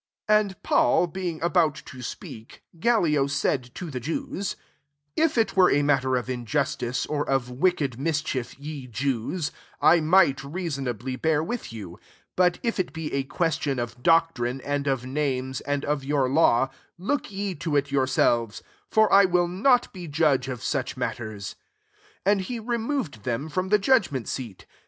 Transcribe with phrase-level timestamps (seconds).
[0.27, 4.55] 14 And Paul being about to speak, Gallio said to the Jews"
[5.25, 9.99] If it were a matter of injus tice, or of wicked mischief, ye Jews, I
[9.99, 14.87] might reasonably bear with you; 15 but if it be a question of doctrine, and
[14.87, 19.93] of names, and of your law, look ye to it yourselves: [for] I will not
[19.93, 21.49] be judge of such matters."
[22.25, 24.65] 16 And he removed them from the judgment seat.